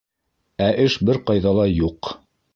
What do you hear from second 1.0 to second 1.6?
бер ҡайҙа